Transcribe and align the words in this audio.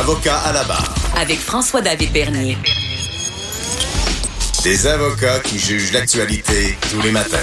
Avocat 0.00 0.38
à 0.38 0.52
la 0.52 0.64
barre. 0.64 0.92
Avec 1.16 1.38
François-David 1.38 2.12
Bernier. 2.12 2.58
Des 4.64 4.86
avocats 4.88 5.38
qui 5.38 5.56
jugent 5.56 5.92
l'actualité 5.92 6.76
tous 6.90 7.00
les 7.00 7.12
matins. 7.12 7.38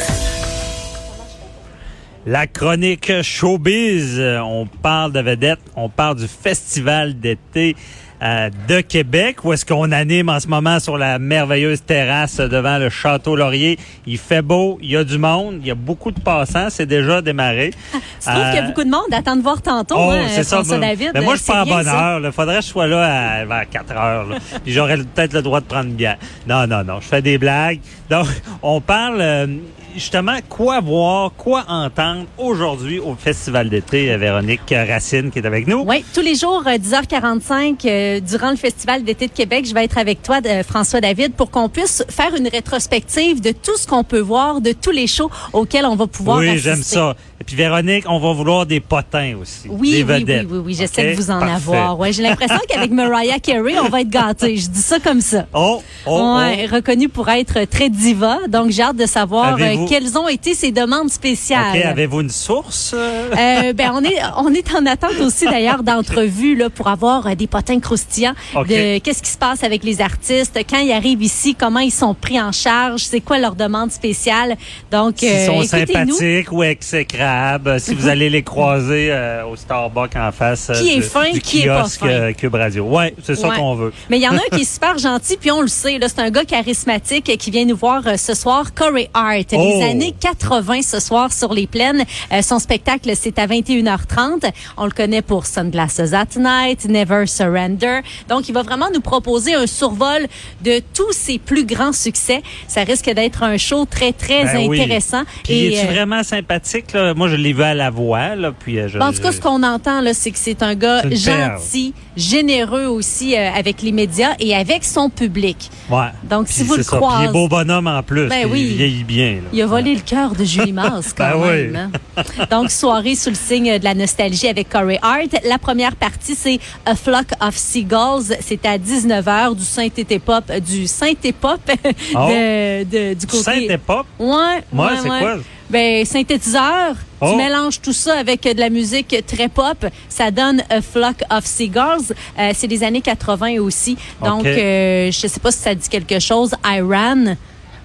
La 2.26 2.48
chronique 2.48 3.22
showbiz, 3.22 4.20
on 4.44 4.68
parle 4.68 5.14
de 5.14 5.22
vedettes, 5.22 5.62
on 5.78 5.88
parle 5.88 6.18
du 6.18 6.28
festival 6.28 7.18
d'été 7.18 7.78
de 8.22 8.82
Québec, 8.82 9.44
où 9.44 9.52
est-ce 9.52 9.66
qu'on 9.66 9.92
anime 9.92 10.30
en 10.30 10.40
ce 10.40 10.48
moment 10.48 10.80
sur 10.80 10.98
la 10.98 11.18
merveilleuse 11.18 11.82
terrasse 11.84 12.38
devant 12.38 12.78
le 12.78 12.90
Château 12.90 13.36
Laurier. 13.36 13.80
Il 14.06 14.18
fait 14.20 14.44
beau, 14.44 14.78
il 14.82 14.92
y 14.92 14.98
a 14.98 15.04
du 15.04 15.18
monde, 15.18 15.58
il 15.62 15.68
y 15.68 15.72
a 15.72 15.76
beaucoup 15.76 16.12
de 16.12 16.20
passants, 16.20 16.68
c'est 16.70 16.86
déjà 16.86 17.22
démarré. 17.22 17.72
Tu 18.22 18.30
trouves 18.30 18.44
qu'il 18.46 18.56
y 18.56 18.58
a 18.60 18.68
beaucoup 18.68 18.84
de 18.84 18.90
monde? 18.90 19.06
Attends 19.12 19.36
de 19.36 19.42
voir 19.42 19.62
tantôt, 19.64 19.96
Oh, 19.98 20.12
hein, 20.12 20.26
c'est 20.30 20.44
ça. 20.44 20.58
François 20.58 20.78
David. 20.78 21.12
Mais 21.16 21.22
moi, 21.22 21.34
je 21.34 21.40
suis 21.42 21.48
C'est 21.48 21.54
pas 21.54 21.62
en 21.62 21.66
bien, 21.66 21.78
bonne 21.78 21.88
heure. 21.88 22.22
Il 22.24 22.32
faudrait 22.32 22.58
que 22.58 22.62
je 22.62 22.68
sois 22.68 22.86
là 22.88 23.40
à, 23.40 23.46
vers 23.46 23.70
4 23.70 23.92
heures. 23.94 24.28
là. 24.28 24.36
Puis 24.64 24.72
j'aurais 24.74 24.98
peut-être 24.98 25.34
le 25.34 25.42
droit 25.42 25.60
de 25.60 25.66
prendre 25.66 25.90
bière. 25.90 26.18
Non, 26.48 26.68
non, 26.68 26.84
non. 26.84 27.00
Je 27.02 27.08
fais 27.08 27.22
des 27.24 27.40
blagues. 27.40 27.80
Donc, 28.10 28.28
on 28.62 28.80
parle 28.80 29.18
euh, 29.22 29.48
justement 29.96 30.38
quoi 30.50 30.80
voir, 30.80 31.32
quoi 31.38 31.64
entendre 31.68 32.26
aujourd'hui 32.38 33.00
au 33.00 33.16
Festival 33.16 33.70
d'été. 33.70 34.12
euh, 34.12 34.18
Véronique 34.18 34.62
Racine 34.72 35.32
qui 35.32 35.40
est 35.40 35.46
avec 35.46 35.68
nous. 35.68 35.84
Oui, 35.88 36.04
tous 36.14 36.22
les 36.22 36.36
jours, 36.36 36.64
euh, 36.68 36.78
10h45, 36.78 37.86
euh, 37.86 38.20
durant 38.20 38.52
le 38.52 38.56
Festival 38.58 39.04
d'été 39.04 39.28
de 39.28 39.32
Québec, 39.34 39.66
je 39.68 39.74
vais 39.74 39.84
être 39.86 39.98
avec 39.98 40.22
toi, 40.22 40.40
euh, 40.46 40.64
François 40.64 41.02
David, 41.02 41.34
pour 41.34 41.50
qu'on 41.52 41.70
puisse 41.70 42.04
faire 42.10 42.34
une 42.36 42.48
rétrospective 42.48 43.42
de 43.42 43.52
tout 43.52 43.76
ce 43.78 43.88
qu'on 43.88 44.04
peut 44.04 44.20
voir, 44.20 44.62
de 44.62 44.72
tous 44.74 44.92
les 44.92 45.08
shows 45.08 45.30
auxquels 45.54 45.86
on 45.86 45.96
va 45.96 46.08
pouvoir 46.08 46.40
Oui, 46.40 46.50
assister. 46.50 46.70
j'aime 46.70 46.84
ça. 46.84 47.16
Et 47.42 47.44
puis 47.44 47.56
Véronique, 47.56 48.06
on 48.08 48.20
va 48.20 48.34
vouloir 48.34 48.68
des 48.68 48.80
potins 48.80 49.36
aussi. 49.42 49.68
Oui, 49.68 49.94
des 49.94 50.04
oui, 50.04 50.26
oui, 50.28 50.48
oui, 50.48 50.58
oui, 50.64 50.76
j'essaie 50.76 51.10
de 51.12 51.16
vous 51.16 51.32
en 51.32 51.40
Parfait. 51.40 51.56
avoir. 51.56 52.00
Ouais, 52.00 52.14
j'ai 52.14 52.22
l'impression 52.22 52.60
qu'avec 52.70 52.92
Mariah 52.92 53.40
Carey, 53.40 53.74
on 53.84 53.90
va 53.90 54.02
être 54.02 54.12
gâtés. 54.12 54.58
Je 54.58 54.70
dis 54.70 54.82
ça 54.82 55.00
comme 55.00 55.22
ça. 55.22 55.48
Oh, 55.52 55.82
oh, 56.06 56.38
ouais, 56.38 56.68
reconnue 56.68 57.10
pour 57.10 57.28
être 57.30 57.64
très 57.66 57.90
diva. 57.90 58.38
Donc, 58.48 58.70
j'ai 58.70 58.84
hâte 58.84 58.98
de 58.98 59.08
savoir 59.08 59.58
euh, 59.60 59.88
quelles 59.90 60.20
ont 60.20 60.28
été 60.28 60.54
ses 60.54 60.72
demandes 60.72 61.08
oh. 61.08 61.10
spéciales. 61.10 61.80
OK, 61.80 61.84
avez-vous 61.84 62.22
une 62.22 62.30
source? 62.30 62.94
euh? 62.94 63.74
Ben 63.74 63.92
on 63.94 64.04
est 64.04 64.20
on 64.38 64.54
est 64.54 64.76
en 64.76 64.86
attente 64.86 65.20
aussi 65.20 65.46
d'ailleurs 65.46 65.84
d'entrevues 65.84 66.56
là 66.56 66.70
pour 66.70 66.88
avoir 66.88 67.26
euh, 67.26 67.36
des 67.36 67.48
potins 67.48 67.80
croustillants 67.80 68.36
de 68.56 69.00
qu'est-ce 69.00 69.24
qui 69.24 69.32
se 69.32 69.38
passe 69.38 69.64
avec 69.64 69.84
les 69.84 70.02
artistes 70.02 70.60
quand 70.70 70.80
ils 70.80 70.92
arrivent 70.92 71.24
ici 71.24 71.56
comment 71.56 71.80
ils 71.80 71.92
sont 71.92 72.14
pris 72.14 72.40
en 72.40 72.52
charge 72.52 73.02
c'est 73.02 73.22
quoi 73.22 73.40
leur 73.40 73.56
demande 73.56 73.92
spéciale 73.92 74.58
donc 74.92 75.16
S'ils 75.20 75.30
euh, 75.30 75.46
sont 75.48 75.64
sympathiques 75.64 76.52
ou 76.52 76.64
exécrables, 76.64 77.32
euh, 77.68 77.80
si 77.80 77.94
vous 77.96 78.08
allez 78.08 78.30
les 78.30 78.44
croiser 78.44 79.08
euh, 79.12 79.46
au 79.46 79.56
Starbucks 79.56 80.16
en 80.16 80.32
face 80.32 80.70
euh, 80.70 80.74
Qui 80.74 80.92
est 80.94 80.96
du, 80.98 81.02
fin, 81.02 81.30
du 81.32 81.42
qui 81.42 81.62
est 81.62 81.68
pas 81.68 81.82
kiosque 81.84 82.00
fin. 82.02 82.08
euh, 82.08 82.34
Cube 82.34 82.56
Radio. 82.56 82.86
Ouais, 82.86 83.14
c'est 83.24 83.36
ça 83.36 83.50
Ouais. 83.50 83.56
qu'on 83.58 83.76
veut. 83.76 83.94
Mais 84.10 84.18
il 84.18 84.24
y 84.24 84.28
en 84.28 84.34
a 84.34 84.36
un 84.38 84.56
qui 84.56 84.62
est 84.62 84.74
super 84.74 84.98
gentil, 84.98 85.38
puis 85.38 85.52
on 85.52 85.62
le 85.62 85.68
sait, 85.68 85.98
là, 85.98 86.08
c'est 86.10 86.22
un 86.22 86.30
gars 86.30 86.46
charismatique 86.46 87.38
qui 87.38 87.52
vient 87.52 87.66
nous 87.66 87.76
voir 87.76 88.02
euh, 88.08 88.18
ce 88.18 88.34
soir, 88.34 88.74
Corey 88.74 89.10
Hart. 89.14 89.48
Oh! 89.54 89.58
Les 89.80 89.84
années 89.90 90.14
80 90.20 90.82
ce 90.84 91.00
soir 91.00 91.32
sur 91.34 91.54
les 91.54 91.68
plaines. 91.68 92.04
Euh, 92.32 92.42
son 92.42 92.60
spectacle, 92.60 93.12
c'est 93.16 93.38
à 93.40 93.48
21h30. 93.48 94.52
On 94.78 94.86
le 94.86 94.92
connaît 94.92 95.22
pour 95.22 95.46
Sunglasses 95.46 96.14
at 96.14 96.38
Night, 96.38 96.86
Never 96.86 97.26
Surrender. 97.28 98.00
Donc, 98.30 98.48
il 98.50 98.54
va 98.54 98.62
vraiment 98.64 98.88
nous 98.94 99.02
proposer 99.02 99.54
un 99.54 99.68
survol 99.68 100.28
de 100.64 100.82
tous 100.94 101.12
ses 101.12 101.40
plus 101.40 101.66
grands 101.66 101.94
succès. 101.94 102.42
Ça 102.68 102.84
risque 102.84 103.10
d'être 103.12 103.44
un 103.44 103.58
show 103.58 103.86
très, 103.86 104.12
très 104.14 104.44
Ben 104.46 104.68
oui. 104.68 104.82
intéressant. 104.82 105.24
Puis 105.44 105.68
es-tu 105.74 105.88
euh, 105.88 105.92
vraiment 105.92 106.24
sympathique? 106.24 106.92
Là? 106.94 107.14
Moi, 107.22 107.30
je 107.30 107.36
l'ai 107.36 107.54
vu 107.54 107.62
à 107.62 107.76
la 107.76 107.92
voix. 107.92 108.36
Là, 108.36 108.52
puis, 108.52 108.80
euh, 108.80 108.88
je, 108.88 108.98
Ben, 108.98 109.10
en 109.10 109.14
tout 109.14 109.22
cas, 109.22 109.32
ce 109.32 109.40
qu'on 109.40 109.62
entend, 109.62 110.02
là, 110.02 110.12
c'est 110.16 110.32
que 110.32 110.40
c'est 110.40 110.64
un 110.64 110.74
gars 110.74 111.04
gentil, 111.12 111.94
généreux 112.18 112.86
aussi 112.88 113.38
euh, 113.38 113.52
avec 113.56 113.84
les 113.84 113.92
médias 113.92 114.32
et 114.40 114.56
avec 114.56 114.84
son 114.84 115.08
public. 115.12 115.70
Ouais. 115.88 116.08
Donc, 116.28 116.48
si 116.48 116.64
vous 116.64 116.76
le 116.78 116.82
ça. 116.82 116.98
Puis 116.98 117.00
il 117.00 117.08
croisez, 117.08 117.26
est 117.26 117.32
beau 117.32 117.48
bonhomme 117.48 117.86
en 117.86 118.02
plus. 118.02 118.28
Ben 118.28 118.48
oui. 118.52 118.62
Il 118.72 118.78
vieillit 118.78 119.04
bien. 119.04 119.32
là. 119.36 119.50
il 119.54 119.62
a 119.62 119.68
volé 119.68 119.94
le 119.94 120.02
cœur 120.02 120.32
de 120.34 120.44
Julie 120.44 120.74
Mars 120.74 121.14
quand 121.18 121.30
Ben 121.30 121.36
oui. 121.38 121.68
même. 121.68 121.92
hein. 122.18 122.24
Donc, 122.50 122.72
soirée 122.72 123.14
sous 123.14 123.30
le 123.30 123.36
signe 123.36 123.78
de 123.78 123.84
la 123.84 123.94
nostalgie 123.94 124.48
avec 124.48 124.68
Corey 124.70 124.98
Hart. 125.04 125.30
La 125.46 125.60
première 125.60 125.96
partie, 125.96 126.34
c'est 126.34 126.60
A 126.88 126.96
Flock 126.96 127.28
of 127.40 127.56
Seagulls. 127.56 128.36
C'est 128.42 128.66
à 128.66 128.80
19h 128.80 129.56
du 129.56 129.64
synthé-pop, 129.64 130.44
du 130.68 130.88
synthé-pop 130.88 131.60
Oh. 132.16 132.28
de, 132.30 132.84
de- 132.86 133.14
du 133.14 133.28
côté... 133.28 133.44
Synthé-pop? 133.44 134.06
Ouais, 134.18 134.28
Ouais, 134.28 134.80
ouais, 134.80 134.88
c'est 135.04 135.10
ouais. 135.10 135.20
quoi? 135.20 135.36
Ben, 135.72 136.06
synthétiseur. 136.06 136.96
Oh. 137.22 137.30
Tu 137.30 137.36
mélanges 137.38 137.80
tout 137.80 137.94
ça 137.94 138.18
avec 138.18 138.46
euh, 138.46 138.54
de 138.54 138.60
la 138.60 138.70
musique 138.70 139.16
très 139.26 139.48
pop. 139.48 139.86
Ça 140.10 140.30
donne 140.32 140.64
A 140.70 140.82
Flock 140.82 141.18
of 141.30 141.46
Seagulls. 141.46 142.14
Euh, 142.38 142.52
c'est 142.54 142.68
des 142.68 142.84
années 142.84 143.02
80 143.02 143.60
aussi. 143.60 143.98
Donc, 144.24 144.42
OK. 144.42 144.48
euh, 144.48 145.12
je 145.12 145.28
sais 145.28 145.40
pas 145.40 145.52
si 145.52 145.60
ça 145.60 145.74
dit 145.74 145.88
quelque 145.88 146.20
chose. 146.20 146.52
Iran. 146.66 147.36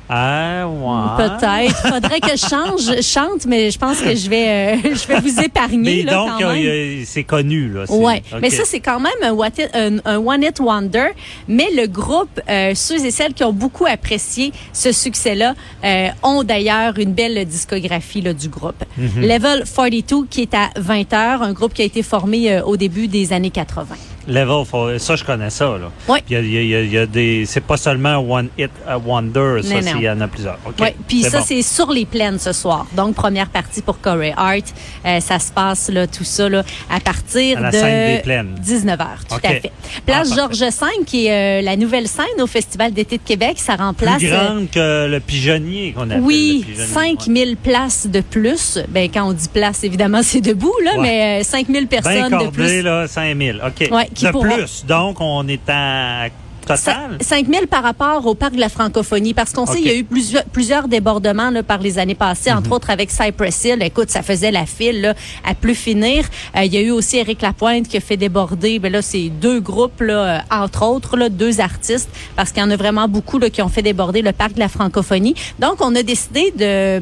Ah, 0.09 0.67
ouais. 0.69 1.29
Peut-être. 1.29 1.77
Faudrait 1.95 2.21
que 2.21 2.31
je 2.37 2.47
change, 2.47 3.01
chante, 3.03 3.47
mais 3.47 3.71
je 3.71 3.79
pense 3.79 4.01
que 4.01 4.15
je 4.15 4.31
vais, 4.31 4.49
euh, 4.49 4.77
je 4.95 5.07
vais 5.07 5.21
vous 5.21 5.41
épargner 5.41 5.79
Mais 5.99 6.03
là, 6.03 6.13
donc, 6.15 6.41
y 6.41 7.01
a- 7.03 7.05
c'est 7.05 7.25
connu. 7.25 7.69
Là. 7.73 7.85
OK. 8.33 8.41
mais 8.41 8.51
ça 8.51 8.63
c'est 8.65 8.81
quand 8.81 9.01
même 9.01 9.13
un, 9.23 9.33
what 9.33 9.49
it- 9.59 9.71
un- 9.75 9.99
un 10.05 10.19
one 10.19 10.43
hit 10.43 10.61
wonder. 10.61 11.09
Mais 11.49 11.69
le 11.75 11.87
groupe, 11.87 12.41
euh, 12.49 12.73
ceux 12.75 13.05
et 13.05 13.11
celles 13.11 13.35
qui 13.35 13.45
ont 13.45 13.53
beaucoup 13.53 13.87
apprécié 13.87 14.53
ce 14.73 14.93
succès-là, 14.93 15.55
euh, 15.85 16.09
ont 16.23 16.43
d'ailleurs 16.45 16.99
une 16.99 17.13
belle 17.13 17.45
discographie 17.47 18.21
là, 18.21 18.33
du 18.33 18.49
groupe. 18.49 18.85
Mhm. 18.97 19.23
Level 19.23 19.65
42 19.65 20.27
qui 20.31 20.43
est 20.43 20.55
à 20.55 20.71
20 20.77 21.13
heures, 21.13 21.43
un 21.43 21.53
groupe 21.53 21.75
qui 21.75 21.83
a 21.83 21.85
été 21.85 22.03
formé 22.03 22.53
euh, 22.53 22.63
au 22.63 22.77
début 22.77 23.09
des 23.09 23.33
années 23.33 23.51
80. 23.51 23.97
Level, 24.29 24.99
ça, 24.99 25.17
je 25.17 25.25
connais 25.25 25.51
ça. 25.51 25.65
Là. 25.67 25.91
Oui. 26.09 26.19
Il 26.29 26.33
y 26.35 26.37
a, 26.37 26.41
il 26.41 26.67
y 26.69 26.75
a- 26.77 26.81
il 26.83 26.93
y 26.93 26.99
a 26.99 27.07
des. 27.07 27.45
C'est 27.47 27.61
pas 27.61 27.77
seulement 27.77 28.19
one 28.19 28.49
hit 28.59 28.71
a 28.87 28.99
wonder, 28.99 29.61
ça, 29.63 29.75
Non, 29.75 29.81
c'est- 29.83 29.93
non. 29.93 29.99
il 29.99 30.03
y 30.05 30.11
en 30.11 30.21
a 30.21 30.29
plusieurs. 30.29 30.59
OK. 30.67 30.81
Ouais, 30.81 30.95
puis 31.07 31.23
ça 31.23 31.39
bon. 31.39 31.45
c'est 31.47 31.63
sur 31.63 31.91
les 31.91 32.05
plaines 32.07 32.39
ce 32.39 32.53
soir. 32.53 32.87
Donc 32.97 33.15
première 33.15 33.49
partie 33.49 33.83
pour 33.83 34.01
Corey 34.01 34.35
Hart, 34.37 34.65
Euh, 35.05 35.21
ça 35.21 35.39
se 35.39 35.53
passe 35.53 35.89
là 35.91 36.07
tout 36.07 36.25
ça 36.25 36.49
là 36.49 36.65
à 36.91 36.99
partir 37.01 37.59
À 37.59 37.61
la 37.61 37.71
de 37.71 37.77
scène 37.77 38.17
des 38.17 38.23
plaines. 38.23 38.55
19h, 38.61 39.07
tout 39.29 39.37
à 39.37 39.49
fait. 39.49 39.71
Place 40.05 40.31
Ah, 40.33 40.35
Georges 40.37 40.59
V 40.61 41.05
qui 41.07 41.27
est 41.27 41.61
euh, 41.61 41.63
la 41.63 41.77
nouvelle 41.77 42.09
scène 42.09 42.41
au 42.41 42.47
Festival 42.47 42.93
d'été 42.93 43.19
de 43.19 43.23
Québec, 43.23 43.57
ça 43.59 43.77
remplace 43.77 44.19
Plus 44.19 44.33
euh, 44.33 44.45
grande 44.49 44.71
que 44.71 45.07
le 45.09 45.21
pigeonnier 45.21 45.93
qu'on 45.97 46.11
appelle. 46.11 46.21
oui, 46.23 46.65
le 46.67 46.73
pigeonnier. 46.73 46.93
5000 46.93 47.57
places 47.57 48.07
de 48.09 48.21
plus. 48.21 48.79
Ben 48.89 49.09
quand 49.13 49.29
on 49.29 49.33
dit 49.33 49.49
place 49.53 49.85
évidemment 49.85 50.21
c'est 50.23 50.41
debout 50.41 50.75
là, 50.85 50.97
Ouais. 50.97 51.03
mais 51.03 51.41
euh, 51.41 51.45
5000 51.45 51.87
Bien 51.87 52.01
personnes 52.01 52.25
de 52.25 52.31
cordé, 52.31 52.51
plus. 52.51 52.83
là, 52.83 53.07
5000. 53.07 53.61
OK. 53.65 53.89
Ouais, 53.93 54.09
qui 54.17 54.25
de 54.27 54.31
pourront- 54.31 54.55
plus. 54.57 54.85
Donc, 54.87 55.21
on 55.21 55.47
est 55.49 55.69
à 55.69 56.29
total? 56.67 57.19
5 57.21 57.47
000 57.47 57.67
par 57.67 57.83
rapport 57.83 58.27
au 58.27 58.35
parc 58.35 58.55
de 58.55 58.61
la 58.61 58.69
francophonie, 58.69 59.35
parce 59.35 59.53
qu'on 59.53 59.67
sait 59.67 59.79
qu'il 59.79 59.87
y 59.87 59.91
a 59.91 59.97
eu 59.97 60.05
plusieurs, 60.05 60.45
plusieurs 60.45 60.89
débordements 60.89 61.51
là, 61.51 61.63
par 61.63 61.79
les 61.79 61.99
années 61.99 62.15
passées, 62.15 62.51
Mhm. 62.51 62.59
entre 62.59 62.73
autres 62.73 62.91
avec 62.91 63.11
Cypress 63.11 63.65
Hill. 63.65 63.83
Écoute, 63.83 64.11
ça 64.11 64.23
faisait 64.23 64.51
la 64.51 64.67
file 64.67 65.01
là, 65.01 65.15
à 65.45 65.55
plus 65.55 65.75
finir. 65.75 66.25
Euh, 66.57 66.65
il 66.65 66.75
y 66.75 66.77
a 66.77 66.81
eu 66.81 66.91
aussi 66.91 67.17
Éric 67.19 67.43
Lapointe 67.43 67.89
qui 67.89 67.97
a 67.97 68.01
fait 68.01 68.17
déborder, 68.17 68.79
ben 68.79 68.93
là, 68.93 69.03
c'est 69.03 69.29
deux 69.29 69.61
groupes, 69.61 70.01
là, 70.01 70.15
euh, 70.15 70.39
entre 70.51 70.85
autres, 70.85 71.17
là, 71.17 71.29
deux 71.29 71.61
artistes, 71.61 72.09
parce 72.37 72.53
qu'il 72.53 72.63
y 72.63 72.67
en 72.67 72.71
a 72.71 72.77
vraiment 72.77 73.09
beaucoup 73.09 73.39
là, 73.39 73.51
qui 73.51 73.63
ont 73.63 73.69
fait 73.69 73.83
déborder 73.83 74.23
le 74.23 74.33
parc 74.33 74.55
de 74.55 74.61
la 74.61 74.69
francophonie. 74.69 75.35
Donc, 75.59 75.77
on 75.81 75.95
a 75.95 76.03
décidé 76.03 76.53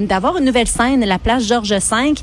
d'avoir 0.00 0.36
une 0.38 0.44
nouvelle 0.44 0.66
scène, 0.68 1.04
la 1.04 1.18
place 1.18 1.46
Georges 1.46 1.70
V, 1.72 1.80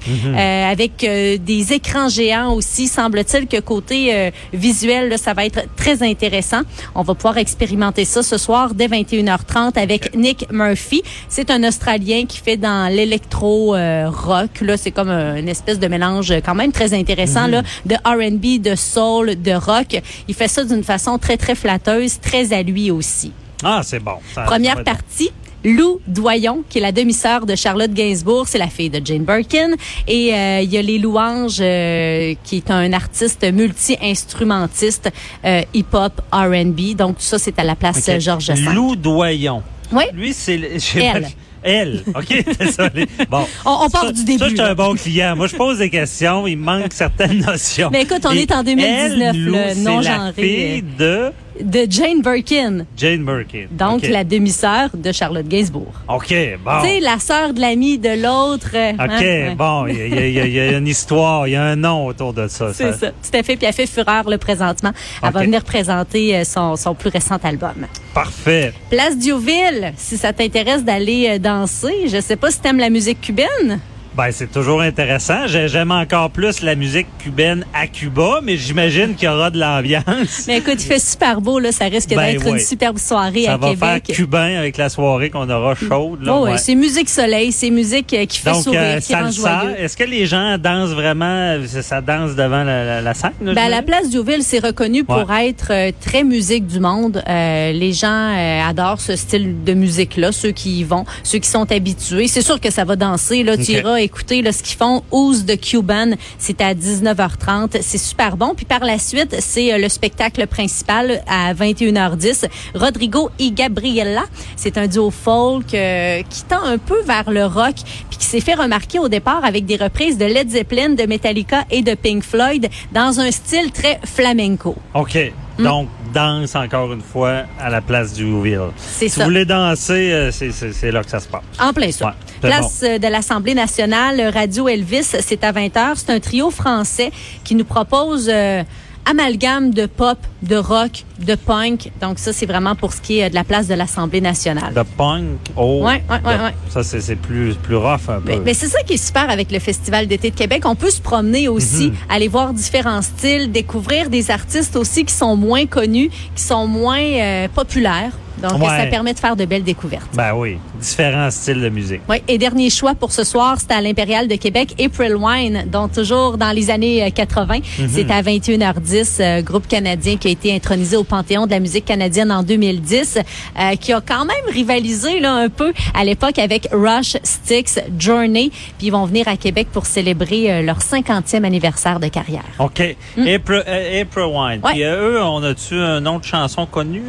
Mhm. 0.07 0.35
euh, 0.35 0.71
avec 0.71 1.03
euh, 1.03 1.37
des 1.37 1.73
écrans 1.73 2.09
géants 2.09 2.53
aussi. 2.53 2.87
Semble-t-il 2.87 3.47
que 3.47 3.59
côté 3.59 4.13
euh, 4.13 4.31
visuel, 4.53 5.09
là, 5.09 5.17
ça 5.17 5.33
va 5.33 5.45
être 5.45 5.61
très 5.75 6.03
intéressant. 6.03 6.61
On 6.95 7.03
va 7.03 7.13
pouvoir 7.15 7.30
expérimenter 7.37 8.05
ça 8.05 8.23
ce 8.23 8.37
soir 8.37 8.73
dès 8.73 8.87
21h30 8.87 9.77
avec 9.79 10.15
Nick 10.15 10.47
Murphy. 10.51 11.01
C'est 11.29 11.49
un 11.51 11.63
Australien 11.67 12.25
qui 12.27 12.37
fait 12.39 12.57
dans 12.57 12.91
l'électro 12.93 13.75
euh, 13.75 14.09
rock. 14.09 14.61
Là, 14.61 14.77
c'est 14.77 14.91
comme 14.91 15.09
un- 15.09 15.35
une 15.35 15.49
espèce 15.49 15.79
de 15.79 15.87
mélange 15.87 16.33
quand 16.45 16.55
même 16.55 16.71
très 16.71 16.93
intéressant 16.93 17.47
là, 17.47 17.63
de 17.85 17.95
R&B, 18.05 18.61
de 18.61 18.75
soul, 18.75 19.41
de 19.41 19.51
rock. 19.53 20.01
Il 20.27 20.35
fait 20.35 20.47
ça 20.47 20.63
d'une 20.63 20.83
façon 20.83 21.17
très 21.17 21.37
très 21.37 21.55
flatteuse, 21.55 22.19
très 22.19 22.53
à 22.53 22.61
lui 22.63 22.91
aussi. 22.91 23.31
Ah, 23.63 23.81
c'est 23.83 23.99
bon. 23.99 24.15
Ça- 24.33 24.41
Première 24.43 24.77
partie, 24.83 25.29
Lou 25.63 25.99
Doyon, 26.07 26.63
qui 26.69 26.79
est 26.79 26.81
la 26.81 26.91
demi-sœur 26.91 27.45
de 27.45 27.55
Charlotte 27.55 27.91
Gainsbourg, 27.93 28.47
c'est 28.47 28.57
la 28.57 28.67
fille 28.67 28.89
de 28.89 28.99
Jane 29.05 29.23
Birkin. 29.23 29.71
Et 30.07 30.33
euh, 30.33 30.61
il 30.61 30.71
y 30.73 30.77
a 30.77 30.81
Les 30.81 30.97
Louanges, 30.97 31.57
euh, 31.59 32.33
qui 32.43 32.57
est 32.57 32.71
un 32.71 32.91
artiste 32.93 33.43
multi-instrumentiste 33.51 35.09
euh, 35.45 35.61
hip-hop, 35.73 36.21
R&B. 36.31 36.95
Donc, 36.95 37.17
tout 37.17 37.23
ça, 37.23 37.37
c'est 37.39 37.57
à 37.59 37.63
la 37.63 37.75
place 37.75 37.97
Ok. 38.07 38.09
euh, 38.15 38.19
Georges 38.19 38.49
V. 38.51 38.73
Lou 38.73 38.95
Doyon. 38.95 39.61
Oui. 39.91 40.03
Lui, 40.13 40.33
c'est... 40.33 40.59
Elle. 40.95 41.27
Elle, 41.63 42.03
OK, 42.15 42.43
désolé. 42.59 43.05
Bon. 43.29 43.45
On- 43.67 43.85
on 43.85 43.89
part 43.91 44.05
Ça- 44.05 44.11
du 44.11 44.23
début, 44.23 44.39
Ça, 44.39 44.45
je 44.49 44.55
suis 44.55 44.61
un 44.61 44.73
bon 44.73 44.95
client. 44.95 45.35
Moi, 45.35 45.45
je 45.45 45.55
pose 45.55 45.77
des 45.77 45.91
questions. 45.91 46.47
Il 46.47 46.57
manque 46.57 46.91
certaines 46.91 47.37
notions. 47.45 47.89
Mais 47.91 48.01
écoute, 48.01 48.25
on 48.25 48.31
Et 48.31 48.39
est 48.41 48.51
en 48.51 48.63
2019, 48.63 49.29
elle, 49.35 49.43
Lou, 49.45 49.51
le 49.53 49.59
c'est 49.67 49.75
non-genré, 49.81 50.25
la 50.25 50.33
fille 50.33 50.83
de 50.97 51.31
De 51.59 51.85
Jane 51.89 52.21
Birkin. 52.21 52.85
Jane 52.95 53.25
Birkin. 53.25 53.67
Donc, 53.71 54.07
la 54.07 54.23
demi-sœur 54.23 54.89
de 54.93 55.11
Charlotte 55.11 55.47
Gainsbourg. 55.47 55.91
OK, 56.07 56.33
bon. 56.63 56.71
Tu 56.81 56.87
sais, 56.87 56.99
la 57.01 57.19
sœur 57.19 57.53
de 57.53 57.59
l'ami 57.59 57.97
de 57.97 58.09
l'autre. 58.21 58.69
OK, 58.69 59.21
hein, 59.21 59.55
bon, 59.57 59.85
il 59.87 59.97
y, 59.97 60.39
a- 60.39 60.47
y 60.47 60.51
y 60.71 60.73
une 60.77 60.87
histoire, 60.87 61.47
il 61.47 61.51
y 61.51 61.55
a 61.55 61.63
un 61.63 61.75
nom 61.75 62.05
autour 62.07 62.33
de 62.33 62.47
ça. 62.47 62.73
C'est 62.73 62.93
ça, 62.93 63.09
tout 63.11 63.37
à 63.37 63.43
fait. 63.43 63.55
Puis 63.57 63.65
elle 63.65 63.73
fait 63.73 63.85
fureur 63.87 64.29
le 64.29 64.37
présentement. 64.37 64.91
Elle 65.21 65.31
va 65.31 65.41
venir 65.41 65.63
présenter 65.63 66.37
euh, 66.37 66.43
son, 66.43 66.75
son 66.75 66.95
plus 66.95 67.09
récent 67.09 67.37
album. 67.43 67.85
Parfait. 68.13 68.73
Place 68.89 69.17
Diouville, 69.17 69.93
si 69.97 70.17
ça 70.17 70.33
t'intéresse 70.33 70.83
d'aller 70.83 71.27
euh, 71.31 71.37
danser, 71.39 72.07
je 72.07 72.19
sais 72.21 72.35
pas 72.35 72.51
si 72.51 72.59
t'aimes 72.59 72.79
la 72.79 72.89
musique 72.89 73.21
cubaine. 73.21 73.79
Ben, 74.13 74.29
c'est 74.31 74.51
toujours 74.51 74.81
intéressant. 74.81 75.47
J'ai- 75.47 75.69
J'aime 75.69 75.91
encore 75.91 76.31
plus 76.31 76.61
la 76.63 76.75
musique 76.75 77.07
cubaine 77.19 77.65
à 77.73 77.87
Cuba, 77.87 78.41
mais 78.43 78.57
j'imagine 78.57 79.15
qu'il 79.15 79.29
y 79.29 79.31
aura 79.31 79.49
de 79.49 79.57
l'ambiance. 79.57 80.45
Mais 80.47 80.57
écoute, 80.57 80.75
il 80.79 80.85
fait 80.85 80.99
super 80.99 81.39
beau, 81.39 81.59
là. 81.59 81.71
Ça 81.71 81.85
risque 81.85 82.09
Ben 82.09 82.33
d'être 82.33 82.43
oui. 82.45 82.51
une 82.51 82.59
superbe 82.59 82.97
soirée 82.97 83.45
Ça 83.45 83.53
à 83.53 83.57
va 83.57 83.69
Québec. 83.69 84.03
faire 84.07 84.15
cubain 84.17 84.57
avec 84.59 84.75
la 84.75 84.89
soirée 84.89 85.29
qu'on 85.29 85.49
aura 85.49 85.75
chaude. 85.75 86.23
Là, 86.23 86.35
Oh, 86.35 86.43
ouais, 86.43 86.57
c'est 86.57 86.75
musique 86.75 87.09
soleil, 87.09 87.53
c'est 87.53 87.69
musique 87.69 88.13
euh, 88.13 88.25
qui 88.25 88.39
fait 88.39 88.51
Donc, 88.51 88.63
sourire, 88.63 88.81
euh, 88.81 88.99
qui 88.99 89.15
rend 89.15 89.31
joyeux. 89.31 89.75
est-ce 89.77 89.95
que 89.95 90.03
les 90.03 90.25
gens 90.25 90.57
dansent 90.57 90.89
vraiment, 90.93 91.55
ça, 91.65 91.81
ça 91.81 92.01
danse 92.01 92.35
devant 92.35 92.65
la, 92.65 92.83
la- 92.83 93.01
la 93.01 93.13
scène? 93.13 93.31
là, 93.41 93.53
Ben, 93.53 93.63
à 93.63 93.69
la 93.69 93.81
place 93.81 94.09
Diouville, 94.09 94.43
c'est 94.43 94.59
reconnu 94.59 95.05
pour 95.05 95.31
être 95.31 95.67
euh, 95.71 95.91
très 96.05 96.25
musique 96.25 96.67
du 96.67 96.81
monde. 96.81 97.23
Euh, 97.29 97.71
les 97.71 97.93
gens 97.93 98.07
euh, 98.35 98.61
adorent 98.67 98.99
ce 98.99 99.15
style 99.15 99.63
de 99.63 99.73
musique-là, 99.73 100.33
ceux 100.33 100.51
qui 100.51 100.79
y 100.79 100.83
vont, 100.83 101.05
ceux 101.23 101.39
qui 101.39 101.49
sont 101.49 101.71
habitués. 101.71 102.27
C'est 102.27 102.41
sûr 102.41 102.59
que 102.59 102.71
ça 102.71 102.83
va 102.83 102.97
danser. 102.97 103.43
Là, 103.43 103.53
Ok. 103.53 103.61
Tu 103.61 103.71
iras 103.73 104.00
écouter 104.03 104.41
là, 104.41 104.51
ce 104.51 104.63
qu'ils 104.63 104.77
font. 104.77 105.03
Ouse 105.11 105.45
de 105.45 105.55
Cuban, 105.55 106.11
c'est 106.37 106.61
à 106.61 106.73
19h30. 106.73 107.81
C'est 107.81 107.97
super 107.97 108.37
bon. 108.37 108.53
Puis 108.55 108.65
par 108.65 108.81
la 108.81 108.99
suite, 108.99 109.35
c'est 109.39 109.73
euh, 109.73 109.77
le 109.77 109.89
spectacle 109.89 110.45
principal 110.47 111.23
à 111.27 111.53
21h10. 111.53 112.45
Rodrigo 112.75 113.29
y 113.39 113.51
Gabriella, 113.51 114.23
c'est 114.55 114.77
un 114.77 114.87
duo 114.87 115.11
folk 115.11 115.73
euh, 115.73 116.21
qui 116.29 116.43
tend 116.43 116.63
un 116.63 116.77
peu 116.77 117.01
vers 117.03 117.29
le 117.29 117.45
rock, 117.45 117.75
puis 118.09 118.17
qui 118.17 118.25
s'est 118.25 118.41
fait 118.41 118.55
remarquer 118.55 118.99
au 118.99 119.09
départ 119.09 119.43
avec 119.43 119.65
des 119.65 119.75
reprises 119.75 120.17
de 120.17 120.25
Led 120.25 120.49
Zeppelin, 120.49 120.89
de 120.89 121.03
Metallica 121.03 121.65
et 121.69 121.81
de 121.81 121.93
Pink 121.93 122.23
Floyd 122.23 122.69
dans 122.91 123.19
un 123.19 123.31
style 123.31 123.71
très 123.71 123.99
flamenco. 124.05 124.75
OK. 124.93 125.17
Donc, 125.59 125.89
danse 126.13 126.55
encore 126.55 126.91
une 126.93 127.01
fois 127.01 127.43
à 127.59 127.69
la 127.69 127.81
place 127.81 128.13
du 128.13 128.25
Ville. 128.41 128.69
C'est 128.77 129.05
si 129.07 129.09
ça. 129.09 129.21
vous 129.21 129.29
voulez 129.29 129.45
danser, 129.45 130.11
euh, 130.11 130.31
c'est- 130.31 130.91
là 130.91 131.03
que 131.03 131.09
ça 131.09 131.19
se 131.19 131.27
passe. 131.27 131.41
En 131.59 131.73
plein 131.73 131.91
ça. 131.91 132.07
Ouais, 132.07 132.11
Place 132.41 132.81
euh, 132.83 132.97
de 132.97 133.07
l'Assemblée 133.07 133.53
nationale, 133.53 134.19
Radio 134.33 134.67
Elvis, 134.67 135.03
c'est 135.19 135.43
à 135.43 135.51
20h. 135.51 135.93
C'est 135.95 136.09
un 136.11 136.19
trio 136.19 136.49
français 136.51 137.11
qui 137.43 137.55
nous 137.55 137.65
propose 137.65 138.29
euh, 138.33 138.63
amalgame 139.09 139.73
de 139.73 139.85
pop, 139.85 140.17
de 140.43 140.55
rock, 140.55 141.03
de 141.19 141.35
punk. 141.35 141.91
Donc 142.01 142.19
ça, 142.19 142.33
c'est 142.33 142.45
vraiment 142.45 142.75
pour 142.75 142.93
ce 142.93 143.01
qui 143.01 143.19
est 143.19 143.25
euh, 143.25 143.29
de 143.29 143.35
la 143.35 143.43
place 143.43 143.67
de 143.67 143.73
l'Assemblée 143.73 144.21
nationale. 144.21 144.73
De 144.73 144.83
punk 144.97 145.23
au... 145.55 145.83
Ouais, 145.85 146.03
ouais, 146.09 146.19
ouais, 146.25 146.35
ouais. 146.43 146.53
Ça, 146.69 146.83
c'est 146.83 147.01
c'est 147.01 147.15
plus, 147.15 147.55
plus 147.55 147.75
rough 147.75 148.09
un 148.09 148.19
peu. 148.21 148.29
Mais, 148.29 148.39
mais 148.43 148.53
c'est 148.53 148.67
ça 148.67 148.81
qui 148.83 148.93
est 148.93 149.05
super 149.05 149.29
avec 149.29 149.51
le 149.51 149.59
Festival 149.59 150.07
d'été 150.07 150.29
de 150.31 150.35
Québec. 150.35 150.63
On 150.65 150.75
peut 150.75 150.89
se 150.91 151.01
promener 151.01 151.47
aussi, 151.47 151.87
Mhm. 151.89 151.95
aller 152.09 152.27
voir 152.27 152.53
différents 152.53 153.01
styles, 153.01 153.51
découvrir 153.51 154.09
des 154.09 154.31
artistes 154.31 154.75
aussi 154.75 155.05
qui 155.05 155.13
sont 155.13 155.35
moins 155.35 155.65
connus, 155.65 156.09
qui 156.35 156.43
sont 156.43 156.67
moins 156.67 157.01
euh, 157.01 157.47
populaires. 157.53 158.11
Donc, 158.41 158.61
Ouais. 158.61 158.67
ça 158.77 158.85
permet 158.87 159.13
de 159.13 159.19
faire 159.19 159.35
de 159.35 159.45
belles 159.45 159.63
découvertes. 159.63 160.09
Ben 160.13 160.33
oui, 160.33 160.57
différents 160.79 161.29
styles 161.31 161.61
de 161.61 161.69
musique. 161.69 162.01
Oui, 162.09 162.17
et 162.27 162.37
dernier 162.37 162.69
choix 162.69 162.95
pour 162.95 163.11
ce 163.11 163.23
soir, 163.23 163.57
c'est 163.59 163.71
à 163.71 163.81
l'Impérial 163.81 164.27
de 164.27 164.35
Québec, 164.35 164.75
April 164.83 165.15
Wine, 165.15 165.65
donc 165.71 165.91
toujours 165.93 166.37
dans 166.37 166.51
les 166.51 166.69
années 166.69 167.03
euh, 167.03 167.09
80. 167.09 167.59
Mhm. 167.79 167.89
C'est 167.89 168.09
à 168.11 168.21
21h10, 168.21 169.17
euh, 169.19 169.41
groupe 169.41 169.67
canadien 169.67 170.17
qui 170.17 170.27
a 170.27 170.31
été 170.31 170.53
intronisé 170.55 170.97
au 170.97 171.03
Panthéon 171.03 171.45
de 171.45 171.51
la 171.51 171.59
musique 171.59 171.85
canadienne 171.85 172.31
en 172.31 172.43
2010, 172.43 173.17
euh, 173.59 173.75
qui 173.75 173.93
a 173.93 174.01
quand 174.01 174.25
même 174.25 174.53
rivalisé 174.53 175.19
là 175.19 175.33
un 175.33 175.49
peu 175.49 175.73
à 175.93 176.03
l'époque 176.03 176.39
avec 176.39 176.67
Rush, 176.71 177.17
Styx, 177.23 177.79
Journey, 177.97 178.51
puis 178.77 178.87
ils 178.87 178.91
vont 178.91 179.05
venir 179.05 179.27
à 179.27 179.37
Québec 179.37 179.67
pour 179.71 179.85
célébrer 179.85 180.51
euh, 180.51 180.61
leur 180.61 180.79
50e 180.79 181.43
anniversaire 181.43 181.99
de 181.99 182.07
carrière. 182.07 182.43
OK. 182.59 182.81
April, 183.17 183.63
euh, 183.67 184.01
April 184.01 184.25
Wine. 184.25 184.61
Hmm. 184.63 184.69
Puis 184.71 184.83
euh, 184.83 185.11
eux, 185.11 185.23
on 185.23 185.43
a-tu 185.43 185.75
un 185.75 185.99
nom 186.01 186.19
de 186.19 186.23
chanson 186.25 186.65
connu? 186.65 187.01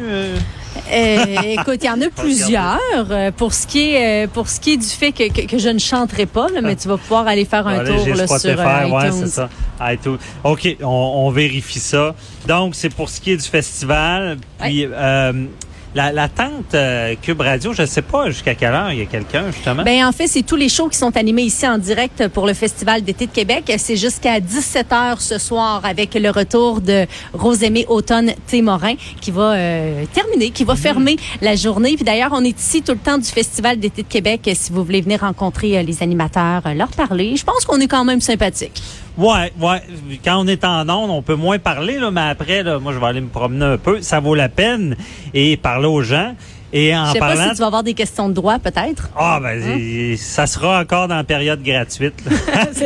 Euh? 0.91 1.25
Écoute, 1.45 1.79
il 1.81 1.85
y 1.85 1.89
en 1.89 2.01
a 2.01 2.09
plusieurs. 2.09 2.79
euh, 3.11 3.31
pour 3.31 3.53
ce 3.53 3.67
qui 3.67 3.93
est 3.93 4.25
euh, 4.25 4.27
pour 4.27 4.47
ce 4.49 4.59
qui 4.59 4.73
est 4.73 4.77
du 4.77 4.87
fait 4.87 5.11
que, 5.11 5.31
que, 5.31 5.47
que 5.47 5.57
je 5.57 5.69
ne 5.69 5.79
chanterai 5.79 6.25
pas, 6.25 6.47
là, 6.49 6.61
mais 6.61 6.75
tu 6.75 6.87
vas 6.87 6.97
pouvoir 6.97 7.27
aller 7.27 7.45
faire 7.45 7.65
un 7.67 7.79
Allez, 7.79 7.95
tour 7.95 8.07
là, 8.15 8.27
sur 8.27 8.59
ouais, 8.59 9.07
iTunes. 9.07 9.21
c'est 9.25 9.27
ça. 9.27 9.49
iTunes. 9.81 10.17
OK, 10.43 10.77
on, 10.81 10.85
on 10.87 11.29
vérifie 11.31 11.79
ça. 11.79 12.15
Donc, 12.47 12.75
c'est 12.75 12.93
pour 12.93 13.09
ce 13.09 13.21
qui 13.21 13.31
est 13.31 13.37
du 13.37 13.47
festival. 13.47 14.37
Puis, 14.59 14.85
euh, 14.91 15.45
la, 15.95 16.11
la 16.11 16.27
tente 16.27 16.73
euh, 16.73 17.15
Cube 17.21 17.41
Radio, 17.41 17.73
je 17.73 17.85
sais 17.85 18.01
pas 18.01 18.29
jusqu'à 18.29 18.55
quelle 18.55 18.73
heure 18.73 18.91
il 18.91 18.99
y 18.99 19.01
a 19.01 19.05
quelqu'un, 19.05 19.51
justement. 19.51 19.83
Ben 19.83 20.05
en 20.05 20.11
fait, 20.11 20.27
c'est 20.27 20.43
tous 20.43 20.55
les 20.55 20.69
shows 20.69 20.89
qui 20.89 20.97
sont 20.97 21.15
animés 21.17 21.43
ici 21.43 21.67
en 21.67 21.77
direct 21.77 22.27
pour 22.29 22.47
le 22.47 22.53
Festival 22.53 23.03
d'été 23.03 23.27
de 23.27 23.31
Québec. 23.31 23.71
C'est 23.77 23.95
jusqu'à 23.95 24.39
17h 24.39 25.19
ce 25.19 25.37
soir 25.37 25.81
avec 25.83 26.13
le 26.15 26.29
retour 26.29 26.81
de 26.81 27.05
Rosémée 27.33 27.85
Automne 27.87 28.33
Témorin 28.47 28.95
qui 29.21 29.31
va 29.31 29.53
euh, 29.53 30.05
terminer, 30.13 30.49
qui 30.51 30.63
va 30.63 30.75
fermer 30.75 31.17
la 31.41 31.55
journée. 31.55 31.95
Puis 31.95 32.05
d'ailleurs, 32.05 32.31
on 32.33 32.43
est 32.43 32.59
ici 32.59 32.81
tout 32.81 32.93
le 32.93 32.97
temps 32.97 33.17
du 33.17 33.29
Festival 33.29 33.79
d'été 33.79 34.03
de 34.03 34.07
Québec 34.07 34.49
si 34.53 34.71
vous 34.71 34.83
voulez 34.83 35.01
venir 35.01 35.21
rencontrer 35.21 35.77
euh, 35.77 35.83
les 35.83 36.01
animateurs, 36.01 36.63
euh, 36.65 36.73
leur 36.73 36.89
parler. 36.89 37.35
Je 37.35 37.43
pense 37.43 37.65
qu'on 37.65 37.79
est 37.79 37.87
quand 37.87 38.05
même 38.05 38.21
sympathique. 38.21 38.81
Ouais, 39.17 39.51
ouais. 39.59 39.81
Quand 40.25 40.43
on 40.43 40.47
est 40.47 40.63
en 40.65 40.89
onde, 40.89 41.11
on 41.11 41.21
peut 41.21 41.35
moins 41.35 41.59
parler, 41.59 41.99
là, 41.99 42.09
mais 42.11 42.21
après, 42.29 42.63
là, 42.63 42.79
moi, 42.79 42.93
je 42.93 42.99
vais 42.99 43.05
aller 43.05 43.21
me 43.21 43.27
promener 43.29 43.65
un 43.65 43.77
peu. 43.77 44.01
Ça 44.01 44.19
vaut 44.19 44.33
la 44.35 44.49
peine 44.49 44.95
et 45.33 45.55
parler 45.57 45.85
aux 45.87 46.01
gens. 46.01 46.35
Et 46.75 46.95
en 46.95 47.05
Je 47.05 47.11
sais 47.13 47.19
pas 47.19 47.27
parlant. 47.35 47.43
si 47.49 47.51
tu 47.51 47.59
vas 47.59 47.67
avoir 47.67 47.83
des 47.83 47.93
questions 47.93 48.27
de 48.29 48.33
droit 48.33 48.57
peut-être. 48.57 49.09
Ah, 49.15 49.39
ben, 49.39 49.61
et- 49.79 50.17
ça 50.17 50.47
sera 50.47 50.81
encore 50.81 51.07
dans 51.07 51.17
la 51.17 51.23
période 51.23 51.61
gratuite. 51.61 52.15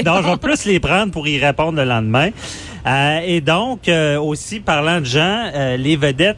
donc, 0.04 0.24
je 0.24 0.30
vais 0.30 0.38
plus 0.38 0.66
les 0.66 0.82
prendre 0.82 1.14
pour 1.14 1.26
y 1.26 1.40
répondre 1.40 1.78
le 1.78 1.86
lendemain. 1.86 2.32
Euh, 2.86 3.20
et 3.26 3.40
donc, 3.40 3.88
euh, 3.88 4.20
aussi, 4.20 4.60
parlant 4.60 5.00
de 5.00 5.06
gens, 5.06 5.50
euh, 5.56 5.78
les 5.78 5.96
vedettes, 5.96 6.38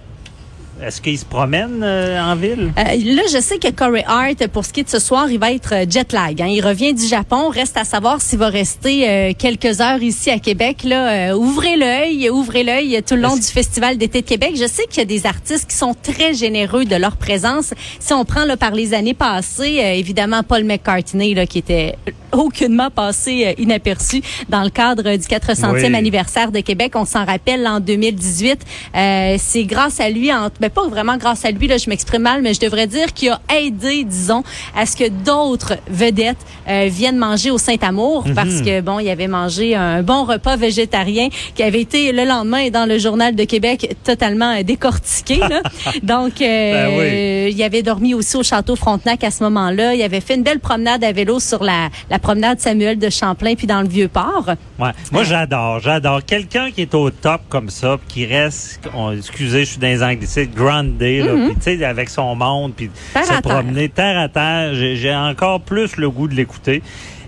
est-ce 0.81 1.01
qu'ils 1.01 1.17
se 1.19 1.25
promènent 1.25 1.81
euh, 1.83 2.21
en 2.21 2.35
ville? 2.35 2.71
Euh, 2.77 2.83
là, 2.83 3.21
je 3.31 3.39
sais 3.41 3.57
que 3.57 3.69
Corey 3.71 4.03
Hart, 4.07 4.47
pour 4.47 4.65
ce 4.65 4.71
qui 4.73 4.79
est 4.81 4.83
de 4.83 4.89
ce 4.89 4.99
soir, 4.99 5.29
il 5.29 5.39
va 5.39 5.51
être 5.51 5.73
euh, 5.73 5.85
jet 5.89 6.11
lag. 6.13 6.41
Hein. 6.41 6.47
Il 6.47 6.65
revient 6.65 6.93
du 6.93 7.05
Japon. 7.05 7.49
Reste 7.49 7.77
à 7.77 7.83
savoir 7.83 8.21
s'il 8.21 8.39
va 8.39 8.49
rester 8.49 9.09
euh, 9.09 9.33
quelques 9.37 9.81
heures 9.81 10.01
ici 10.01 10.29
à 10.29 10.39
Québec. 10.39 10.83
Là, 10.83 11.09
Euh, 11.31 11.33
ouvrez 11.35 11.75
l'œil, 11.75 12.29
ouvrez 12.29 12.63
l'œil 12.63 13.01
tout 13.07 13.15
le 13.15 13.21
long 13.21 13.35
du 13.35 13.41
Festival 13.41 13.97
d'été 13.97 14.21
de 14.21 14.27
Québec. 14.27 14.51
Je 14.55 14.67
sais 14.67 14.83
qu'il 14.89 14.99
y 14.99 15.01
a 15.01 15.05
des 15.05 15.25
artistes 15.25 15.69
qui 15.69 15.75
sont 15.75 15.93
très 16.01 16.33
généreux 16.33 16.85
de 16.85 16.95
leur 16.95 17.17
présence. 17.17 17.73
Si 17.99 18.13
on 18.13 18.23
prend 18.25 18.45
là, 18.45 18.55
par 18.57 18.71
les 18.71 18.93
années 18.93 19.13
passées, 19.13 19.79
euh, 19.81 19.93
évidemment 19.93 20.43
Paul 20.43 20.63
McCartney, 20.63 21.33
là, 21.33 21.45
qui 21.45 21.57
était 21.59 21.95
aucunement 22.31 22.89
passé 22.91 23.55
inaperçu 23.57 24.21
dans 24.49 24.61
le 24.63 24.69
cadre 24.69 25.03
du 25.17 25.25
400e 25.27 25.73
Oui. 25.73 25.95
anniversaire 25.95 26.51
de 26.51 26.59
Québec. 26.59 26.93
On 26.95 27.05
s'en 27.05 27.25
rappelle 27.25 27.65
en 27.67 27.79
2018. 27.79 28.59
Euh, 28.95 29.35
c'est 29.39 29.63
grâce 29.63 29.99
à 29.99 30.09
lui, 30.09 30.31
en, 30.31 30.49
ben 30.59 30.68
pas 30.69 30.87
vraiment 30.87 31.17
grâce 31.17 31.45
à 31.45 31.51
lui, 31.51 31.67
là, 31.67 31.77
je 31.77 31.89
m'exprime 31.89 32.21
mal, 32.21 32.41
mais 32.41 32.53
je 32.53 32.59
devrais 32.59 32.87
dire 32.87 33.13
qu'il 33.13 33.29
a 33.29 33.39
aidé, 33.55 34.03
disons, 34.03 34.43
à 34.75 34.85
ce 34.85 34.95
que 34.95 35.09
d'autres 35.09 35.73
vedettes 35.89 36.37
euh, 36.67 36.87
viennent 36.89 37.17
manger 37.17 37.51
au 37.51 37.57
Saint-Amour 37.57 38.27
Mhm. 38.27 38.35
parce 38.35 38.61
que, 38.61 38.81
bon, 38.81 38.99
il 38.99 39.09
avait 39.09 39.27
mangé 39.27 39.75
un 39.75 40.01
bon 40.03 40.23
repas 40.25 40.55
végétarien 40.55 41.29
qui 41.55 41.63
avait 41.63 41.81
été 41.81 42.11
le 42.11 42.25
lendemain 42.25 42.69
dans 42.69 42.85
le 42.87 42.97
Journal 42.97 43.35
de 43.35 43.43
Québec 43.43 43.95
totalement 44.03 44.51
euh, 44.57 44.63
décortiqué. 44.63 45.37
Là. 45.37 45.61
Donc, 46.03 46.41
euh, 46.41 46.45
Ben 46.89 47.47
oui. 47.47 47.53
il 47.55 47.63
avait 47.63 47.81
dormi 47.83 48.13
aussi 48.13 48.37
au 48.37 48.43
Château 48.43 48.75
Frontenac 48.75 49.23
à 49.23 49.31
ce 49.31 49.43
moment-là. 49.43 49.93
Il 49.95 50.01
avait 50.01 50.21
fait 50.21 50.35
une 50.35 50.43
belle 50.43 50.59
promenade 50.59 51.03
à 51.03 51.11
vélo 51.11 51.39
sur 51.39 51.63
la, 51.63 51.89
la 52.09 52.19
promenade 52.19 52.59
Samuel 52.59 52.97
de 52.99 53.09
Champlain 53.09 53.55
puis 53.55 53.67
dans 53.67 53.81
le 53.81 53.87
Vieux-Port. 53.87 54.51
Ouais. 54.79 54.91
Moi, 55.11 55.23
j'adore, 55.23 55.79
j'adore. 55.81 56.23
Quelqu'un 56.25 56.71
qui 56.71 56.81
est 56.83 56.95
au 56.95 57.09
top 57.09 57.41
comme 57.49 57.69
ça, 57.69 57.97
puis 57.97 58.07
qui 58.07 58.25
reste, 58.25 58.79
on- 58.95 59.11
excusez, 59.11 59.59
je 59.65 59.71
suis 59.71 59.79
dans 59.79 59.87
les 59.87 60.01
anglicismes, 60.01 60.51
grande 60.55 60.97
day, 60.97 61.19
là, 61.21 61.33
puis 61.47 61.55
tu 61.55 61.61
sais, 61.77 61.83
avec 61.83 62.09
son 62.09 62.33
monde, 62.35 62.73
puis 62.75 62.89
se 63.25 63.41
promener 63.41 63.89
terre 63.89 64.17
à 64.17 64.29
terre, 64.29 64.73
j'ai 64.73 65.13
encore 65.13 65.59
plus 65.61 65.97
le 65.97 66.09
goût 66.09 66.27
de 66.29 66.35
l'écouter. 66.35 66.81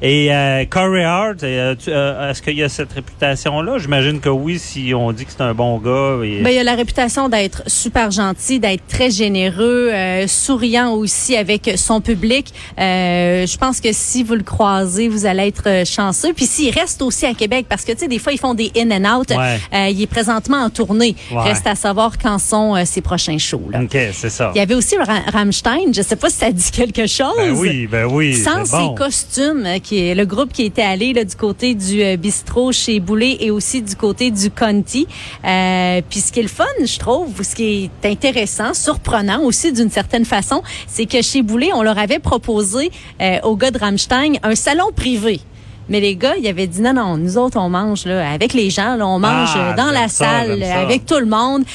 Et 0.04 0.34
euh, 0.34 0.66
Corey 0.68 1.04
Hart, 1.04 1.44
euh, 1.44 1.76
euh, 1.88 2.32
est-ce 2.32 2.42
qu'il 2.42 2.56
y 2.58 2.64
a 2.64 2.70
cette 2.70 2.92
réputation-là? 2.94 3.78
J'imagine 3.78 4.20
que 4.20 4.30
oui, 4.30 4.58
si 4.58 4.94
on 4.96 5.12
dit 5.12 5.26
que 5.26 5.32
c'est 5.32 5.44
un 5.44 5.54
bon 5.54 5.78
gars. 5.78 6.26
et- 6.26 6.42
Ben, 6.42 6.50
il 6.50 6.58
a 6.58 6.64
la 6.64 6.74
réputation 6.74 7.30
d'être 7.30 7.62
super 7.68 8.10
gentil, 8.10 8.60
d'être 8.60 8.88
très 8.88 9.12
généreux, 9.12 9.90
euh, 9.94 10.26
souriant 10.28 10.92
aussi 10.94 11.38
avec 11.38 11.74
son 11.76 12.02
public. 12.02 12.52
Euh, 12.80 13.46
je 13.46 13.58
pense 13.58 13.80
que 13.80 13.90
si 13.92 14.24
vous 14.24 14.34
le 14.34 14.42
croisez, 14.44 15.08
vous 15.08 15.28
allez 15.28 15.48
être 15.48 15.86
chanceux. 15.86 16.34
Puis 16.34 16.46
s'il 16.48 16.74
reste 16.74 17.02
aussi 17.04 17.28
à 17.28 17.36
Québec, 17.36 17.68
parce 17.70 17.86
que 17.86 17.92
tu 17.92 18.00
sais, 18.00 18.08
des 18.08 18.18
fois 18.18 18.34
ils 18.34 18.40
font 18.40 18.56
des 18.56 18.72
in 18.76 18.90
and 18.90 19.20
out. 19.20 19.30
Ouais. 19.30 19.60
Euh, 19.74 19.88
il 19.90 20.02
est 20.02 20.08
présentement 20.08 20.58
en 20.64 20.70
tournée. 20.72 21.16
Ouais. 21.32 21.42
Reste 21.44 21.68
à 21.68 21.76
savoir 21.76 22.18
quand 22.18 22.40
sont 22.40 22.76
ses 22.86 23.02
prochains 23.02 23.38
shows. 23.38 23.68
Là. 23.72 23.82
OK, 23.84 23.96
c'est 24.14 24.30
ça. 24.32 24.52
Il 24.56 24.58
y 24.58 24.62
avait 24.62 24.74
aussi 24.74 24.98
Ra- 24.98 25.22
Rammstein. 25.32 25.94
Je 25.94 26.02
sais 26.02 26.16
pas 26.16 26.32
si 26.32 26.38
ça 26.38 26.52
dit 26.52 26.72
quelque 26.72 27.06
chose. 27.06 27.36
Ben 27.38 27.52
oui, 27.56 27.86
ben 27.88 28.06
oui. 28.06 28.36
Sans 28.36 28.64
bon. 28.64 28.90
ses 28.90 28.96
costumes, 28.96 29.68
qui 29.92 30.08
est 30.08 30.16
le 30.16 30.26
groupe 30.26 30.54
qui 30.54 30.64
était 30.64 30.84
allé 30.84 31.12
là, 31.12 31.26
du 31.26 31.36
côté 31.36 31.76
du 31.76 32.02
euh, 32.02 32.16
bistrot 32.16 32.72
chez 32.72 33.02
Boulet 33.02 33.36
et 33.42 33.52
aussi 33.52 33.82
du 33.82 33.94
côté 33.98 34.32
du 34.32 34.50
Conti. 34.50 35.06
Euh, 35.44 36.02
puis 36.10 36.22
ce 36.22 36.32
qui 36.32 36.40
est 36.40 36.44
le 36.44 36.48
fun, 36.48 36.64
je 36.82 36.98
trouve, 36.98 37.44
ce 37.44 37.54
qui 37.54 37.92
est 38.02 38.08
intéressant, 38.10 38.74
surprenant 38.74 39.42
aussi 39.42 39.74
d'une 39.74 39.90
certaine 39.90 40.24
façon, 40.24 40.64
c'est 40.88 41.06
que 41.06 41.22
chez 41.22 41.42
Boulet, 41.42 41.72
on 41.74 41.84
leur 41.84 41.98
avait 41.98 42.20
proposé 42.20 42.90
euh, 43.22 43.40
aux 43.44 43.58
gars 43.58 43.72
de 43.72 43.80
Rammstein 43.80 44.36
un 44.44 44.56
salon 44.56 44.92
privé. 44.96 45.42
Mais 45.90 46.00
les 46.00 46.16
gars, 46.16 46.36
ils 46.40 46.48
avaient 46.48 46.68
dit 46.68 46.82
non, 46.82 46.94
non, 46.94 47.18
nous 47.18 47.38
autres, 47.38 47.60
on 47.60 47.68
mange 47.68 48.06
là, 48.06 48.32
avec 48.32 48.54
les 48.54 48.70
gens, 48.70 48.96
là, 48.96 49.06
on 49.06 49.20
mange 49.20 49.50
Ah, 49.56 49.72
euh, 49.72 49.76
dans 49.76 49.92
la 49.92 50.08
ça, 50.08 50.46
salle, 50.46 50.64
avec 50.64 51.06
tout 51.06 51.20
le 51.20 51.26
monde. 51.26 51.66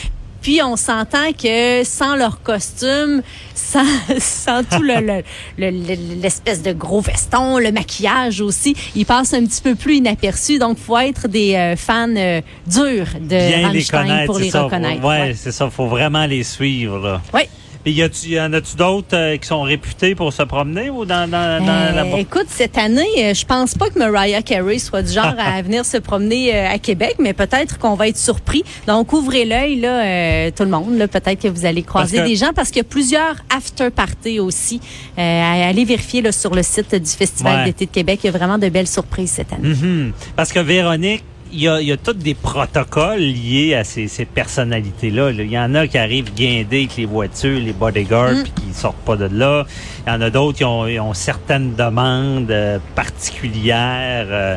Puis 0.47 0.61
on 0.62 0.76
s'entend 0.76 1.33
que 1.33 1.83
sans 1.83 2.15
leur 2.15 2.41
costume, 2.41 3.21
sans, 3.53 3.83
sans 4.21 4.62
tout 4.62 4.81
le, 4.81 5.00
le- 5.00 5.23
le- 5.59 5.71
le- 5.73 6.23
l'espèce 6.23 6.62
de 6.62 6.73
gros 6.73 7.00
veston, 7.00 7.59
le 7.59 7.73
maquillage 7.73 8.41
aussi, 8.41 8.76
ils 8.95 9.05
passent 9.05 9.35
un 9.35 9.45
petit 9.45 9.61
peu 9.61 9.75
plus 9.75 9.97
inaperçus. 9.97 10.61
Donc, 10.61 10.79
faut 10.79 10.99
être 10.99 11.26
des 11.26 11.57
euh, 11.57 11.75
fans 11.75 12.07
euh, 12.17 12.41
durs 12.65 13.09
de 13.21 13.26
Bien 13.26 13.57
les 13.57 13.65
Rammstein 13.65 14.03
connaître, 14.03 14.26
pour 14.26 14.38
les 14.38 14.50
ça. 14.50 14.62
reconnaître. 14.62 15.03
Ouais, 15.05 15.21
Ouais. 15.21 15.35
c'est 15.37 15.50
ça. 15.50 15.69
Faut 15.69 15.88
vraiment 15.88 16.26
les 16.26 16.45
suivre, 16.45 17.00
là. 17.00 17.21
Ouais. 17.35 17.49
Et 17.88 17.93
y, 17.93 18.02
a-tu- 18.02 18.26
y 18.31 18.40
en 18.40 18.52
a-tu 18.52 18.75
d'autres 18.75 19.14
euh, 19.16 19.37
qui 19.37 19.47
sont 19.47 19.62
réputés 19.62 20.16
pour 20.16 20.33
se 20.33 20.43
promener 20.43 20.90
ou 20.90 21.05
dans, 21.05 21.31
dans, 21.31 21.64
dans 21.64 21.73
Euh, 21.73 21.93
la 21.93 22.19
écoute, 22.19 22.47
cette 22.49 22.76
année, 22.78 23.07
euh, 23.19 23.33
je 23.33 23.47
pense 23.47 23.75
pas 23.75 23.88
que 23.90 23.97
Mariah 23.97 24.43
Carey 24.43 24.81
soit 24.81 25.02
du 25.02 25.12
genre 25.12 25.35
à 25.38 25.62
venir 25.62 25.85
se 25.85 25.97
promener 25.99 26.52
à 26.52 26.81
Québec, 26.81 27.14
mais 27.21 27.33
peut-être 27.33 27.78
qu'on 27.78 27.95
va 27.95 28.09
être 28.09 28.16
surpris. 28.19 28.64
Donc, 28.88 29.12
ouvrez 29.12 29.45
l'œil, 29.45 29.78
là, 29.78 30.50
tout 30.50 30.64
le 30.64 30.71
monde. 30.71 30.99
Là, 30.99 31.07
peut-être 31.07 31.40
que 31.40 31.47
vous 31.49 31.64
allez 31.64 31.85
croiser 31.85 32.19
que- 32.19 32.26
des 32.26 32.35
gens 32.35 32.50
parce 32.52 32.71
qu'il 32.71 32.78
y 32.78 32.85
a 32.87 32.88
plusieurs 32.88 33.37
after 33.57 33.90
parties 33.90 34.40
aussi. 34.40 34.81
Aller 35.16 35.85
vérifier 35.85 36.23
là, 36.23 36.33
sur 36.33 36.57
le 36.57 36.64
site 36.64 36.93
du 36.93 37.11
Festival 37.11 37.59
Ouais. 37.61 37.64
d'été 37.66 37.87
de 37.87 37.90
Québec. 37.93 38.19
Il 38.25 38.26
y 38.26 38.31
a 38.31 38.33
vraiment 38.37 38.59
de 38.59 38.69
belles 38.69 38.88
surprises 38.88 39.31
cette 39.31 39.52
année. 39.52 39.69
Mhm. 39.69 40.12
Parce 40.35 40.52
que 40.52 40.59
Véronique, 40.59 41.23
il 41.53 41.61
y 41.61 41.69
a, 41.69 41.81
y 41.81 41.93
a 41.93 41.97
tous 41.97 42.12
des 42.15 42.35
protocoles 42.35 43.21
liés 43.21 43.75
à 43.75 43.85
ces, 43.85 44.09
ces 44.09 44.25
personnalités-là. 44.25 45.33
là. 45.33 45.43
Il 45.43 45.50
y 45.50 45.59
en 45.59 45.75
a 45.75 45.87
qui 45.87 45.99
arrivent 45.99 46.33
guindés 46.35 46.79
avec 46.85 46.97
les 46.97 47.07
voitures, 47.07 47.59
les 47.61 47.73
bodyguards, 47.73 48.33
Mm. 48.35 48.43
puis 48.43 48.53
qui 48.69 48.75
sortent 48.75 48.97
pas 49.05 49.17
de 49.17 49.29
là. 49.33 49.65
Il 50.07 50.11
y 50.12 50.17
en 50.17 50.21
a 50.21 50.31
d'autres 50.31 50.59
qui 50.59 50.65
ont, 50.65 50.83
ont 50.83 51.15
certaines 51.15 51.75
demandes 51.75 52.50
euh, 52.50 52.79
particulières. 52.95 54.26
euh, 54.31 54.57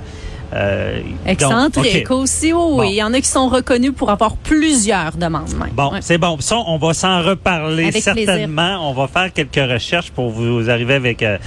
euh, 0.51 1.00
donc, 1.01 1.27
Excentrique 1.27 2.10
OK. 2.10 2.17
aussi, 2.22 2.51
oui. 2.53 2.53
Bon. 2.53 2.84
Il 2.84 2.96
y 2.96 3.03
en 3.03 3.13
a 3.13 3.22
qui 3.22 3.27
sont 3.27 3.50
reconnus 3.50 3.91
pour 3.96 4.10
avoir 4.10 4.36
plusieurs 4.36 5.12
demandes 5.15 5.53
même. 5.53 5.69
Bon, 5.74 5.91
Ouais. 5.91 6.00
c'est 6.01 6.17
bon. 6.17 6.38
Ça, 6.39 6.58
on 6.65 6.77
va 6.77 6.93
s'en 6.96 7.22
reparler 7.22 7.84
Avec 7.84 8.03
plaisir. 8.03 8.15
certainement. 8.15 8.89
On 8.89 8.93
va 8.93 9.08
faire 9.08 9.31
quelques 9.31 9.72
recherches 9.72 10.10
pour 10.12 10.31
vous 10.31 10.67
arriver 10.69 10.96
avec 10.96 11.22
euh, 11.22 11.38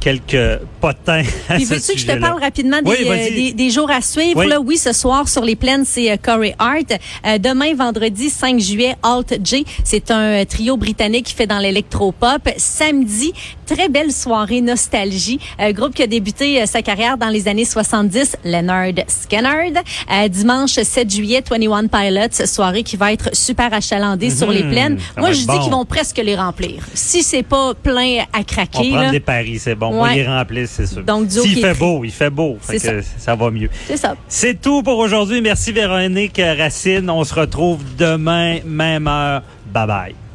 quelques 0.00 0.60
potins 0.80 1.22
à 1.48 1.54
Puis 1.54 1.64
veux-tu 1.64 1.92
que 1.92 1.98
je 1.98 2.06
te 2.06 2.18
parle 2.18 2.40
rapidement 2.40 2.80
des, 2.82 2.90
Oui, 2.90 2.96
euh, 3.06 3.28
des, 3.28 3.52
des 3.52 3.70
jours 3.70 3.90
à 3.90 4.00
suivre? 4.00 4.40
Oui. 4.40 4.48
Là, 4.48 4.60
oui, 4.60 4.76
ce 4.76 4.92
soir 4.92 5.28
sur 5.28 5.44
les 5.44 5.56
plaines, 5.56 5.84
c'est 5.84 6.10
euh, 6.10 6.16
Corey 6.20 6.54
Hart. 6.58 6.92
Euh, 7.26 7.38
demain, 7.38 7.74
vendredi 7.74 8.30
5 8.30 8.58
juillet, 8.58 8.96
Alt 9.02 9.38
J. 9.44 9.64
C'est 9.84 10.10
un 10.10 10.40
euh, 10.40 10.44
trio 10.44 10.76
britannique 10.76 11.26
qui 11.26 11.34
fait 11.34 11.46
dans 11.46 11.58
l'électropop. 11.58 12.48
Samedi, 12.56 13.32
très 13.74 13.88
belle 13.88 14.12
soirée 14.12 14.60
nostalgie. 14.60 15.38
Euh, 15.60 15.72
groupe 15.72 15.94
qui 15.94 16.02
a 16.02 16.06
débuté 16.06 16.60
euh, 16.60 16.66
sa 16.66 16.82
carrière 16.82 17.16
dans 17.16 17.28
les 17.28 17.46
années 17.46 17.64
70, 17.64 18.36
Leonard 18.44 19.04
Skinner. 19.06 19.72
Euh, 20.12 20.28
dimanche 20.28 20.72
7 20.72 21.08
juillet, 21.10 21.42
21 21.48 21.86
Pilots, 21.86 22.46
soirée 22.46 22.82
qui 22.82 22.96
va 22.96 23.12
être 23.12 23.34
super 23.34 23.72
achalandée 23.72 24.30
sur 24.30 24.50
les 24.50 24.64
plaines. 24.64 24.98
ça 25.14 25.20
Moi, 25.20 25.32
je 25.32 25.40
dis 25.46 25.58
qu'ils 25.62 25.70
vont 25.70 25.84
presque 25.84 26.18
les 26.18 26.34
remplir. 26.36 26.82
Si 26.94 27.22
c'est 27.22 27.42
pas 27.42 27.74
plein 27.74 28.24
à 28.32 28.40
On 28.40 28.42
craquer, 28.42 28.90
prend 28.90 29.00
là, 29.02 29.10
des 29.10 29.20
paris, 29.20 29.58
c'est 29.58 29.74
bon. 29.74 29.90
On 29.92 30.02
Ouais. 30.02 30.14
les 30.16 30.26
remplit, 30.26 30.66
c'est 30.66 30.86
sûr. 30.86 31.02
Donc, 31.04 31.28
du 31.28 31.38
S'il 31.40 31.60
fait 31.60 31.70
pris. 31.70 31.78
beau, 31.78 32.04
il 32.04 32.10
fait 32.10 32.30
beau. 32.30 32.56
Fait 32.60 32.78
ça 33.18 33.34
va 33.36 33.50
mieux. 33.50 33.70
c'est 33.86 33.96
ça. 33.96 34.16
C'est 34.28 34.60
tout 34.60 34.82
pour 34.82 34.98
aujourd'hui. 34.98 35.40
Merci 35.40 35.72
Véronique 35.72 36.40
Racine. 36.58 37.08
On 37.10 37.22
se 37.24 37.34
retrouve 37.34 37.80
demain, 37.98 38.58
même 38.64 39.06
heure. 39.06 39.42
Bye 39.72 39.86
bye. 39.86 40.29